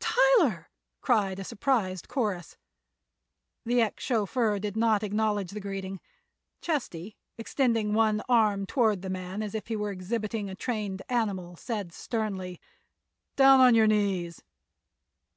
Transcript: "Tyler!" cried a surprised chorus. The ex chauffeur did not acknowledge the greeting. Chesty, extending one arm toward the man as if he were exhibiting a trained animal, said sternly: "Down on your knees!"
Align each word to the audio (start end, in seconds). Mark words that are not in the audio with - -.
"Tyler!" 0.00 0.68
cried 1.00 1.38
a 1.38 1.44
surprised 1.44 2.08
chorus. 2.08 2.56
The 3.64 3.80
ex 3.82 4.02
chauffeur 4.02 4.58
did 4.58 4.76
not 4.76 5.04
acknowledge 5.04 5.52
the 5.52 5.60
greeting. 5.60 6.00
Chesty, 6.60 7.16
extending 7.38 7.94
one 7.94 8.20
arm 8.28 8.66
toward 8.66 9.02
the 9.02 9.08
man 9.10 9.44
as 9.44 9.54
if 9.54 9.68
he 9.68 9.76
were 9.76 9.92
exhibiting 9.92 10.50
a 10.50 10.56
trained 10.56 11.02
animal, 11.08 11.54
said 11.54 11.92
sternly: 11.92 12.60
"Down 13.36 13.60
on 13.60 13.76
your 13.76 13.86
knees!" 13.86 14.42